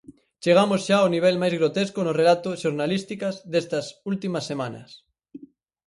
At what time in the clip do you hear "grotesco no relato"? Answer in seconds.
1.59-2.49